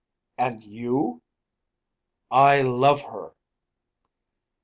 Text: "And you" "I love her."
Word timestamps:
"And 0.39 0.63
you" 0.63 1.21
"I 2.31 2.63
love 2.63 3.03
her." 3.03 3.35